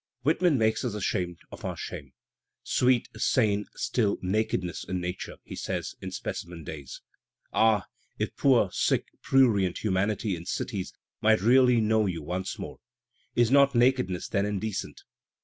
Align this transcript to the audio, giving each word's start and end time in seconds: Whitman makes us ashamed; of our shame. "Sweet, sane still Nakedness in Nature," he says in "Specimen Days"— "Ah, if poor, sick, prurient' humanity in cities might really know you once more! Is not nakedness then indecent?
Whitman 0.23 0.57
makes 0.57 0.83
us 0.83 0.95
ashamed; 0.95 1.37
of 1.51 1.63
our 1.63 1.77
shame. 1.77 2.13
"Sweet, 2.63 3.07
sane 3.17 3.67
still 3.75 4.17
Nakedness 4.23 4.83
in 4.83 4.99
Nature," 4.99 5.37
he 5.43 5.55
says 5.55 5.93
in 6.01 6.09
"Specimen 6.09 6.63
Days"— 6.63 7.01
"Ah, 7.53 7.85
if 8.17 8.35
poor, 8.35 8.71
sick, 8.71 9.05
prurient' 9.21 9.77
humanity 9.83 10.35
in 10.35 10.47
cities 10.47 10.91
might 11.21 11.39
really 11.41 11.79
know 11.81 12.07
you 12.07 12.23
once 12.23 12.57
more! 12.57 12.79
Is 13.35 13.51
not 13.51 13.75
nakedness 13.75 14.27
then 14.27 14.47
indecent? 14.47 15.03